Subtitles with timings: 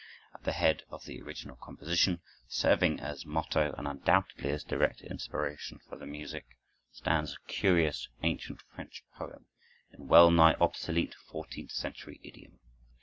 [0.33, 5.79] At the head of the original composition, serving as motto and undoubtedly as direct inspiration
[5.87, 6.57] for the music,
[6.91, 9.45] stands a curious ancient French poem
[9.93, 12.57] in well nigh obsolete fourteenth century idiom.